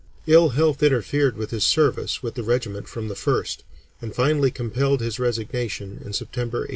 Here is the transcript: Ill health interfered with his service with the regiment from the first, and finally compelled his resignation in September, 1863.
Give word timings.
Ill 0.25 0.49
health 0.49 0.81
interfered 0.81 1.37
with 1.37 1.51
his 1.51 1.63
service 1.63 2.23
with 2.23 2.33
the 2.33 2.41
regiment 2.41 2.87
from 2.87 3.07
the 3.07 3.13
first, 3.13 3.63
and 4.01 4.15
finally 4.15 4.49
compelled 4.49 4.99
his 4.99 5.19
resignation 5.19 6.01
in 6.03 6.11
September, 6.11 6.61
1863. 6.65 6.69